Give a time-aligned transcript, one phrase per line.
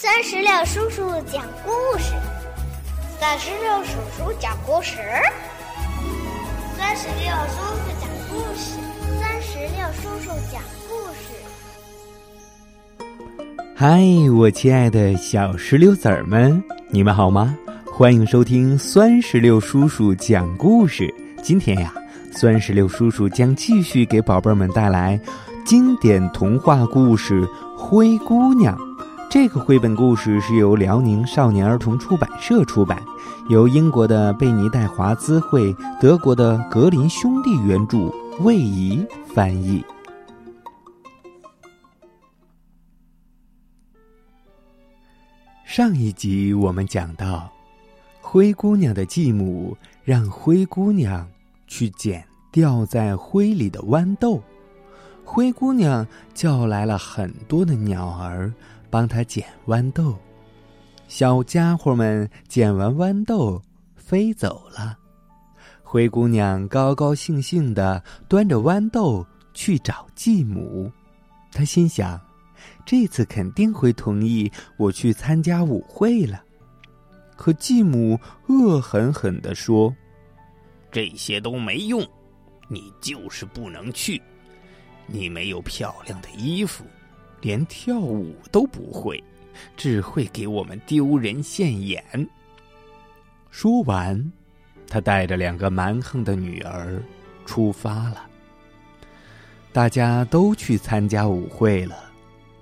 [0.00, 2.12] 三十六叔叔讲故事，
[3.18, 4.96] 三十六叔叔讲故事，
[6.76, 8.78] 三十六叔叔讲故事，
[9.20, 11.34] 三十六叔叔讲故事。
[13.74, 14.00] 嗨，
[14.36, 17.52] 我亲爱的小石榴籽儿们，你们好吗？
[17.86, 21.12] 欢迎收听酸石榴叔叔讲故事。
[21.42, 21.92] 今天呀，
[22.30, 25.20] 酸石榴叔叔将继续给宝贝们带来
[25.66, 27.42] 经典童话故事
[27.76, 28.78] 《灰姑娘》。
[29.30, 32.98] 这个绘本故事是由辽宁少年儿童出版社出版，
[33.50, 39.84] 由英国的贝尼戴华兹绘、德国的格林兄弟原著，魏怡翻译。
[45.62, 47.52] 上一集我们讲到，
[48.22, 51.28] 灰姑娘的继母让灰姑娘
[51.66, 54.42] 去捡掉在灰里的豌豆，
[55.22, 58.50] 灰姑娘叫来了很多的鸟儿。
[58.90, 60.16] 帮他捡豌豆，
[61.08, 63.60] 小家伙们捡完豌豆
[63.96, 64.96] 飞走了。
[65.82, 70.90] 灰姑娘高高兴兴的端着豌豆去找继母，
[71.50, 72.20] 她心想：
[72.84, 76.42] 这次肯定会同意我去参加舞会了。
[77.36, 79.94] 可继母恶狠狠地说
[80.92, 82.04] ：“这些都没用，
[82.68, 84.20] 你就是不能去，
[85.06, 86.84] 你没有漂亮的衣服。”
[87.40, 89.22] 连跳舞都不会，
[89.76, 92.02] 只会给我们丢人现眼。
[93.50, 94.32] 说完，
[94.88, 97.02] 他带着两个蛮横的女儿
[97.44, 98.26] 出发了。
[99.72, 102.10] 大家都去参加舞会了，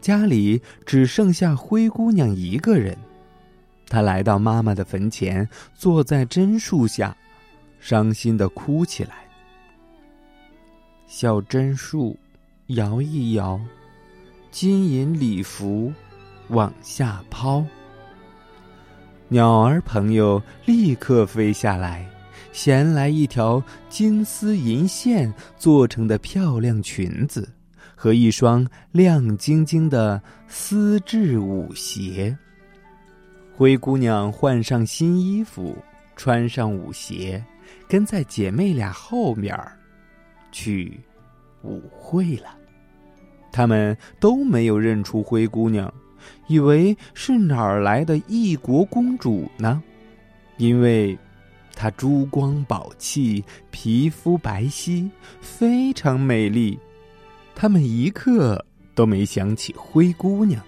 [0.00, 2.96] 家里只剩下灰姑娘一个人。
[3.88, 7.16] 她来到妈妈的坟前，坐在榛树下，
[7.80, 9.28] 伤心的哭起来。
[11.06, 12.16] 小榛树，
[12.68, 13.60] 摇一摇。
[14.50, 15.92] 金银礼服
[16.48, 17.64] 往下抛，
[19.28, 22.04] 鸟儿朋友立刻飞下来，
[22.50, 27.48] 衔来一条金丝银线做成的漂亮裙子
[27.94, 32.36] 和一双亮晶晶的丝质舞鞋。
[33.56, 35.76] 灰姑娘换上新衣服，
[36.16, 37.42] 穿上舞鞋，
[37.88, 39.78] 跟在姐妹俩后面儿
[40.50, 40.98] 去
[41.62, 42.56] 舞会了。
[43.52, 45.92] 他们都没有认出灰姑娘，
[46.46, 49.82] 以为是哪儿来的异国公主呢？
[50.56, 51.18] 因为
[51.74, 55.08] 她珠光宝气，皮肤白皙，
[55.40, 56.78] 非常美丽。
[57.54, 60.62] 他们一刻都没想起灰姑娘，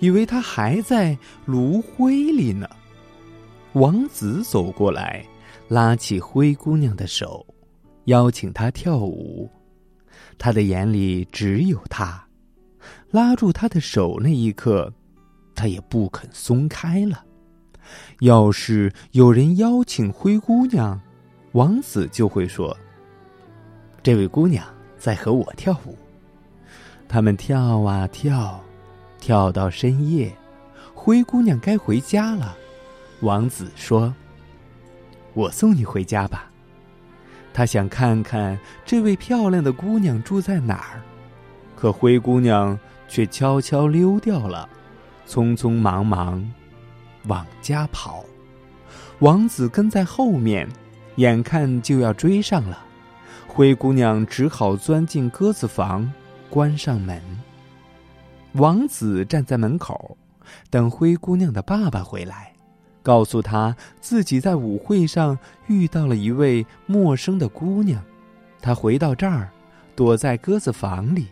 [0.00, 2.68] 以为她还在炉灰里呢。
[3.74, 5.24] 王子走过来，
[5.68, 7.46] 拉起灰姑娘的手，
[8.04, 9.48] 邀请她跳舞。
[10.38, 12.26] 他的眼里只有他，
[13.10, 14.92] 拉住他的手那一刻，
[15.54, 17.24] 他也不肯松开了。
[18.20, 21.00] 要是有人邀请灰姑娘，
[21.52, 22.76] 王子就会说
[24.02, 24.64] ：“这位姑娘
[24.98, 25.96] 在和我跳舞。”
[27.08, 28.62] 他们跳啊跳，
[29.18, 30.34] 跳到深夜，
[30.94, 32.56] 灰姑娘该回家了。
[33.20, 34.14] 王子说
[35.34, 36.50] ：“我送你回家吧。”
[37.52, 41.02] 他想看看这位漂亮的姑娘住在哪儿，
[41.76, 44.68] 可灰姑娘却悄悄溜掉了，
[45.28, 46.50] 匆匆忙忙
[47.26, 48.24] 往家跑。
[49.18, 50.68] 王子跟在后面，
[51.16, 52.78] 眼看就要追上了，
[53.46, 56.10] 灰姑娘只好钻进鸽子房，
[56.48, 57.20] 关上门。
[58.54, 60.16] 王子站在门口，
[60.70, 62.51] 等灰姑娘的爸爸回来。
[63.02, 68.02] 告诉他自己在舞会上遇到了一位陌生的姑娘，
[68.60, 69.50] 他回到这儿，
[69.96, 71.26] 躲在鸽子房里。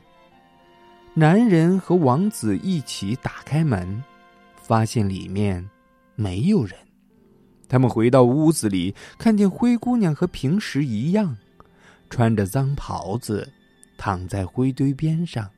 [1.14, 4.02] 男人和王子一起打开门，
[4.56, 5.68] 发现里面
[6.14, 6.76] 没有人。
[7.68, 11.36] 他们回到屋子里，看见灰姑娘和平时一样，
[12.08, 13.48] 穿着脏袍子，
[13.96, 15.48] 躺在灰堆边上。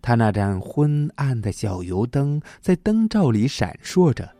[0.00, 4.37] 她那盏昏暗的小油灯在灯罩里闪烁着。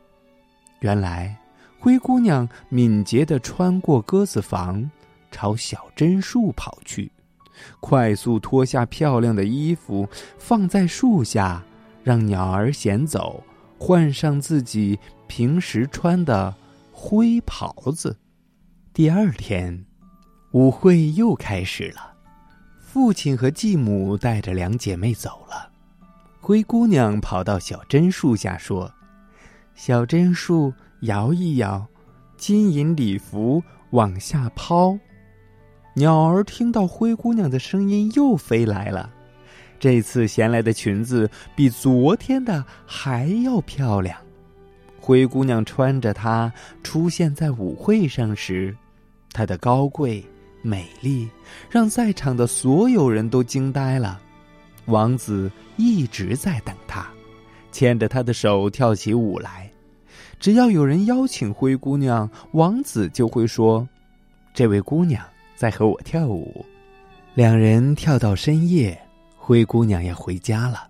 [0.80, 1.36] 原来，
[1.78, 4.90] 灰姑娘敏捷地穿过鸽子房，
[5.30, 7.10] 朝小榛树跑去，
[7.80, 10.08] 快速脱下漂亮的衣服，
[10.38, 11.62] 放在树下，
[12.04, 13.42] 让鸟儿衔走，
[13.78, 16.54] 换上自己平时穿的
[16.92, 18.16] 灰袍子。
[18.92, 19.84] 第二天，
[20.52, 22.14] 舞会又开始了。
[22.80, 25.70] 父亲和继母带着两姐妹走了，
[26.40, 28.92] 灰姑娘跑到小榛树下说。
[29.78, 31.86] 小榛树摇一摇，
[32.36, 34.98] 金银礼服往下抛。
[35.94, 39.08] 鸟儿听到灰姑娘的声音，又飞来了。
[39.78, 44.18] 这次衔来的裙子比昨天的还要漂亮。
[44.98, 46.52] 灰姑娘穿着它
[46.82, 48.76] 出现在舞会上时，
[49.32, 50.26] 她的高贵、
[50.60, 51.30] 美丽
[51.70, 54.20] 让在场的所有人都惊呆了。
[54.86, 57.08] 王子一直在等她，
[57.70, 59.67] 牵着她的手跳起舞来。
[60.40, 63.86] 只要有人邀请灰姑娘，王子就会说
[64.54, 65.22] ：“这位姑娘
[65.56, 66.64] 在和我跳舞。”
[67.34, 68.98] 两人跳到深夜，
[69.36, 70.88] 灰姑娘要回家了。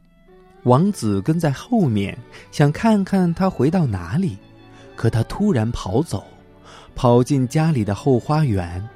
[0.64, 2.16] 王子跟在后面，
[2.50, 4.36] 想看看她回到哪里。
[4.94, 6.24] 可她突然跑走，
[6.94, 8.86] 跑进家里的后花园。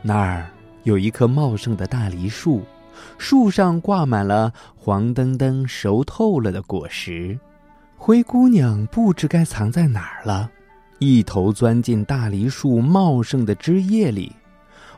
[0.00, 0.48] 那儿
[0.84, 2.62] 有一棵茂盛的大梨树，
[3.18, 7.38] 树上挂满了黄澄澄、熟透了的果实。
[8.08, 10.50] 灰姑娘不知该藏在哪儿了，
[10.98, 14.34] 一头钻进大梨树茂盛的枝叶里。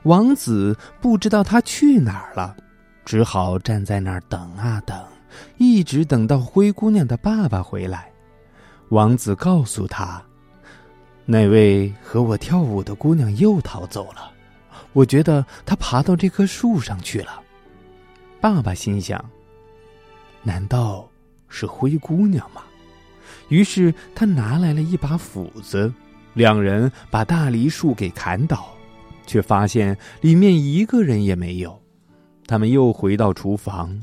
[0.05, 2.57] 王子不知道她去哪儿了，
[3.05, 4.97] 只好站在那儿等啊等，
[5.57, 8.09] 一直等到灰姑娘的爸爸回来。
[8.91, 10.23] 王子告诉他
[11.27, 14.31] ：“那位和我跳舞的姑娘又逃走了，
[14.93, 17.43] 我觉得她爬到这棵树上去了。”
[18.41, 19.21] 爸爸心想
[20.45, 21.11] ：“难道
[21.49, 22.62] 是灰姑娘吗？”
[23.50, 25.93] 于是他拿来了一把斧子，
[26.32, 28.69] 两人把大梨树给砍倒。
[29.26, 31.81] 却发现里面一个人也没有。
[32.49, 34.02] 他们又回到厨房，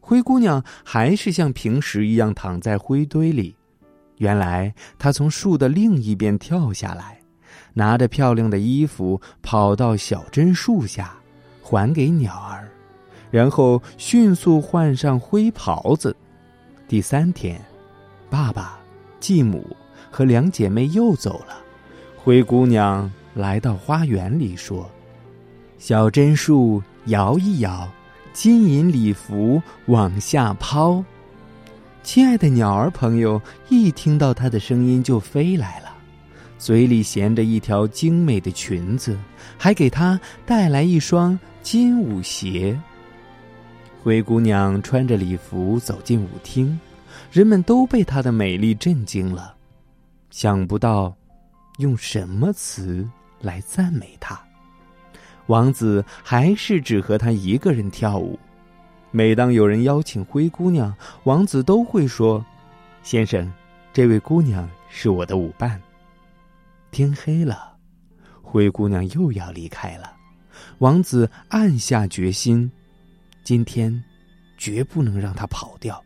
[0.00, 3.54] 灰姑娘还是像平时一样躺在灰堆里。
[4.18, 7.20] 原来她从树的另一边跳下来，
[7.72, 11.14] 拿着漂亮的衣服跑到小榛树下，
[11.62, 12.68] 还给鸟儿，
[13.30, 16.16] 然后迅速换上灰袍子。
[16.88, 17.64] 第三天，
[18.28, 18.76] 爸爸、
[19.24, 19.74] 继母
[20.10, 21.56] 和两姐妹又走了，
[22.14, 23.10] 灰姑娘。
[23.32, 24.86] 来到花园里，说
[25.78, 27.88] ：“小榛树摇一摇，
[28.34, 31.02] 金银礼服往下抛。”
[32.04, 33.40] 亲爱的鸟儿朋友
[33.70, 35.88] 一听到它的声音就飞来了，
[36.58, 39.18] 嘴里衔着一条精美的裙子，
[39.56, 42.78] 还给它带来一双金舞鞋。
[44.02, 46.78] 灰姑娘穿着礼服走进舞厅，
[47.32, 49.54] 人们都被她的美丽震惊了，
[50.30, 51.14] 想不到
[51.78, 53.08] 用什么词。
[53.40, 54.42] 来赞美她，
[55.48, 58.38] 王子还是只和她一个人跳舞。
[59.10, 62.42] 每当有人邀请灰姑娘，王子都会说
[63.04, 63.52] ：“先生，
[63.92, 65.78] 这位姑娘是我的舞伴。”
[66.90, 67.76] 天黑了，
[68.40, 70.16] 灰姑娘又要离开了。
[70.78, 72.72] 王子暗下决心，
[73.42, 74.02] 今天
[74.56, 76.02] 绝不能让她跑掉。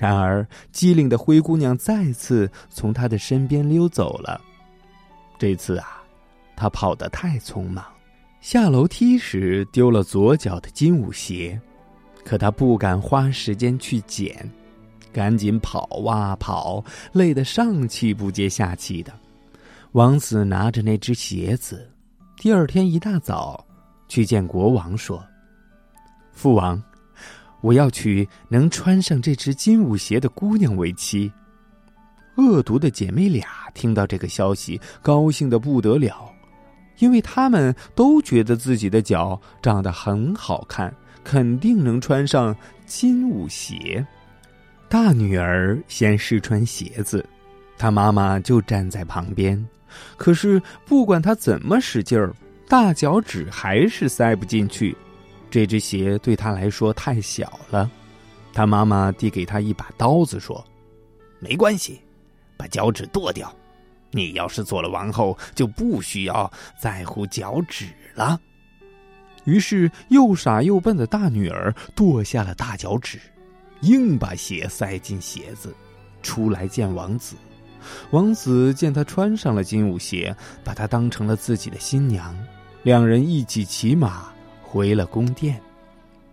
[0.00, 4.40] 然而，机灵的灰姑娘再次从他的身边溜走了。
[5.38, 5.96] 这次啊。
[6.56, 7.82] 她跑得太匆忙，
[8.42, 11.58] 下楼梯时丢了左脚的金舞鞋，
[12.22, 14.46] 可他不敢花时间去捡，
[15.10, 19.10] 赶紧跑啊跑，累得上气不接下气的。
[19.92, 21.90] 王子拿着那只鞋子，
[22.36, 23.66] 第二天一大早
[24.06, 25.24] 去见国王，说
[26.30, 26.82] ：“父王，
[27.60, 31.30] 我要娶能穿上这只金舞鞋的姑娘为妻。”
[32.36, 36.30] 恶毒的姐妹俩听到这个消息，高兴的不得了。
[36.98, 42.54] 因为他们都觉得自己的脚长得很好看，肯定能穿上
[42.86, 44.06] 金舞鞋。
[44.88, 47.24] 大女儿先试穿鞋子，
[47.78, 49.62] 她妈妈就站在旁边。
[50.16, 52.34] 可是不管她怎么使劲儿，
[52.68, 54.94] 大脚趾还是塞不进去。
[55.50, 57.90] 这只鞋对他来说太小了。
[58.52, 60.64] 他妈妈递给他一把刀子，说
[61.38, 62.00] ：“没关系，
[62.56, 63.54] 把脚趾剁掉。”
[64.12, 68.40] 你要是做了王后，就不需要在乎脚趾了。
[69.44, 73.20] 于是，又傻又笨的大女儿剁下了大脚趾，
[73.82, 75.72] 硬把鞋塞进鞋子，
[76.22, 77.36] 出来见王子。
[78.10, 82.36] 王子见她穿上了金舞鞋，把她当成了自己的新娘。
[82.82, 84.32] 两人一起骑马
[84.70, 85.60] 回了宫殿。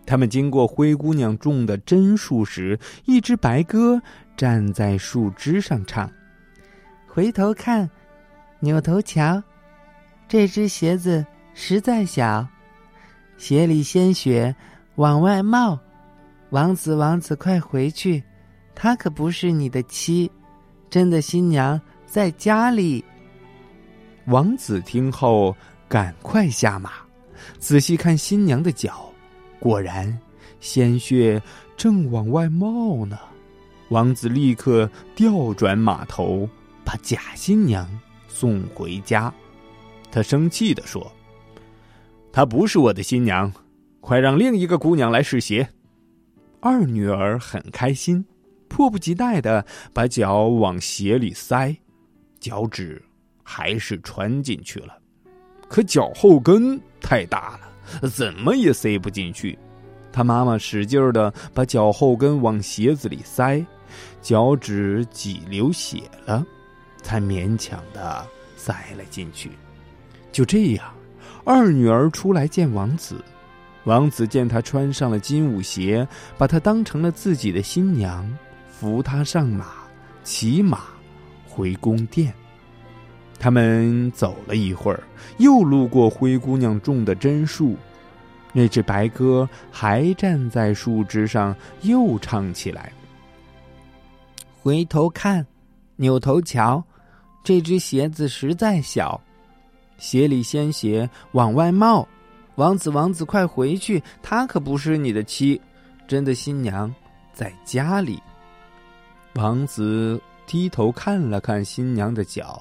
[0.06, 4.00] 他们经过灰姑娘种的榛树时，一只白鸽
[4.38, 6.10] 站在树枝上唱。
[7.08, 7.90] 回头看，
[8.60, 9.42] 扭头瞧，
[10.28, 11.26] 这只鞋子
[11.56, 12.48] 实在小，
[13.38, 14.56] 鞋里鲜血
[14.96, 15.78] 往外冒。
[16.52, 18.24] 王子，王子，快回去，
[18.76, 20.32] 她可不是你的妻，
[20.92, 23.04] 真的新娘在家里。
[24.28, 25.56] 王子听后，
[25.90, 26.92] 赶快下马，
[27.60, 29.12] 仔细看新娘的脚，
[29.60, 30.18] 果然
[30.60, 31.42] 鲜血
[31.76, 33.18] 正往外冒呢。
[33.90, 36.48] 王子立刻调转马头。
[36.88, 37.86] 把假新娘
[38.30, 39.34] 送回家，
[40.10, 41.06] 他生气的说
[42.32, 43.52] ：“她不是我的新娘，
[44.00, 45.68] 快让另一个姑娘来试鞋。”
[46.62, 48.24] 二女儿很开心，
[48.70, 51.76] 迫不及待的把脚往鞋里塞，
[52.40, 53.04] 脚趾
[53.44, 54.98] 还是穿进去了，
[55.68, 59.58] 可脚后跟太大了，怎么也塞不进去。
[60.12, 63.66] 他妈妈使劲儿的把脚后跟往鞋子里塞，
[64.22, 66.46] 脚趾挤流血了，
[67.02, 69.52] 才勉强的塞了进去。
[70.34, 70.94] 就这样，
[71.46, 73.24] 二女儿出来见王子。
[73.86, 76.06] 王子见她穿上了金舞鞋，
[76.38, 78.30] 把她当成了自己的新娘，
[78.70, 79.68] 扶她上马，
[80.26, 80.82] 骑马
[81.48, 82.34] 回宫殿。
[83.40, 85.04] 他们走了一会儿，
[85.38, 87.76] 又路过灰姑娘种的榛树，
[88.54, 92.92] 那只白鸽还站在树枝上，又唱起来
[94.62, 95.46] ：“回头看，
[95.96, 96.84] 扭头瞧，
[97.44, 99.20] 这只鞋子实在小，
[99.98, 102.08] 鞋里鲜血往外冒。”
[102.56, 104.02] 王子，王子，快回去！
[104.24, 105.62] 她可不是你的妻，
[106.08, 106.92] 真的新娘
[107.32, 108.20] 在家里。
[109.36, 112.60] 王子低头看了看新娘的脚，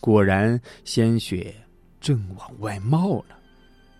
[0.00, 1.54] 果然鲜血
[2.00, 3.34] 正往外冒呢，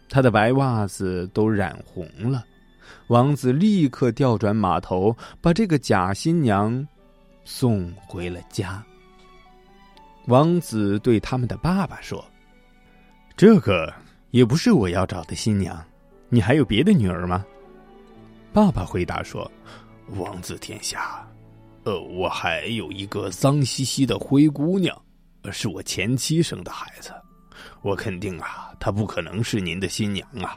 [0.09, 2.45] 他的白袜子都染红了。
[3.09, 6.87] 王子立刻调转马头，把这个假新娘
[7.45, 8.85] 送回了家。
[10.27, 12.25] 王子对他们的爸爸说
[13.37, 13.93] ：“这个。”
[14.33, 15.83] 也不是我要找的新娘，
[16.29, 17.47] 你还有别的女儿吗？
[18.53, 19.51] 爸爸回答说
[20.19, 21.27] ：“王子殿下，
[21.85, 25.01] 呃，我还有一个脏兮兮的灰姑娘，
[25.53, 27.13] 是我前妻生的孩子，
[27.83, 30.57] 我肯定啊，她不可能是您的新娘啊。”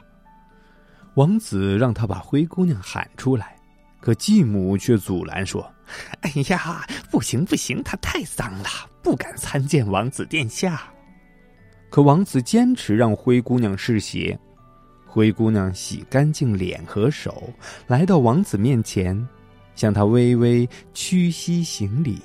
[1.16, 3.56] 王子让他把灰姑娘喊出来，
[4.00, 5.68] 可继母却阻拦说
[6.22, 8.68] ：“哎呀，不行不行，她太脏了，
[9.02, 10.82] 不敢参见王子殿下。”
[11.90, 14.38] 可王子坚持让灰姑娘试鞋，
[15.04, 17.52] 灰姑娘洗干净脸和手，
[17.88, 19.28] 来到王子面前，
[19.74, 22.22] 向他微微屈膝行礼。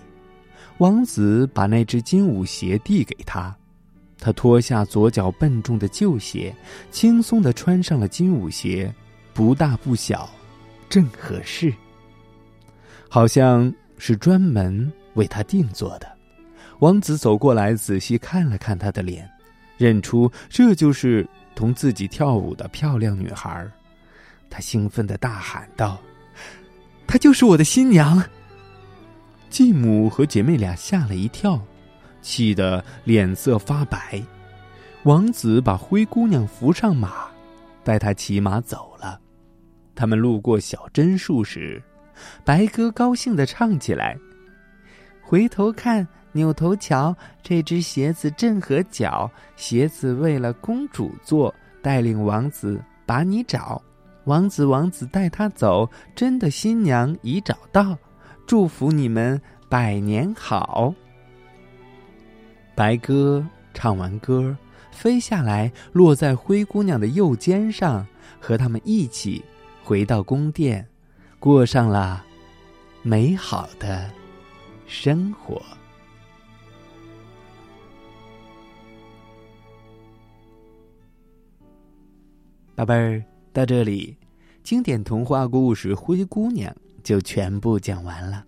[0.79, 3.55] 王子把那只金舞鞋递给他，
[4.19, 6.53] 他脱下左脚笨重的旧鞋，
[6.91, 8.93] 轻松的穿上了金舞鞋，
[9.33, 10.29] 不大不小，
[10.89, 11.73] 正合适，
[13.07, 16.11] 好像是专门为他定做的。
[16.79, 19.29] 王子走过来，仔细看了看他的脸。
[19.77, 23.65] 认出这就是同自己跳舞的漂亮女孩，
[24.49, 25.99] 他兴奋的大喊道
[27.05, 28.23] ：“她就是我的新娘！”
[29.49, 31.59] 继母和姐妹俩吓了一跳，
[32.21, 34.21] 气得脸色发白。
[35.03, 37.27] 王子把灰姑娘扶上马，
[37.83, 39.19] 带她骑马走了。
[39.93, 41.81] 他们路过小榛树时，
[42.43, 44.17] 白鸽高兴地唱起来
[45.21, 49.31] ：“回头看。”扭头瞧，这只鞋子正合脚。
[49.55, 53.81] 鞋子为了公主做，带领王子把你找。
[54.25, 57.97] 王子，王子带他走，真的新娘已找到。
[58.47, 60.93] 祝福你们百年好。
[62.75, 64.55] 白鸽唱完歌，
[64.91, 68.05] 飞下来，落在灰姑娘的右肩上，
[68.39, 69.43] 和他们一起
[69.83, 70.87] 回到宫殿，
[71.39, 72.23] 过上了
[73.01, 74.11] 美好的
[74.85, 75.61] 生活。
[82.75, 83.23] 宝贝儿，
[83.53, 84.17] 到这里，
[84.61, 86.69] 经典童话故事《灰姑娘》
[87.05, 88.43] 就全部讲完了。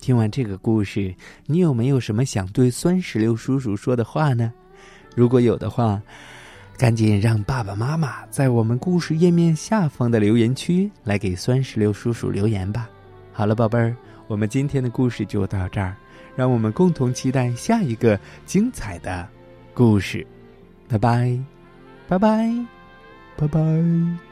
[0.00, 4.50] 听完这个故事，你有没有什么想对酸石榴叔叔说的话呢？
[5.14, 6.00] 如果有的话，
[6.78, 12.88] 赶紧让爸爸妈妈在我们故事页面下方的留言区来给酸石榴叔叔留言吧。
[13.32, 13.94] 好了，宝贝儿，
[14.26, 15.94] 我们今天的故事就到这儿，
[16.34, 19.28] 让我们共同期待下一个精彩的
[19.74, 20.26] 故事。
[20.88, 21.38] 拜拜，
[22.08, 22.48] 拜拜。
[23.36, 24.31] 拜拜！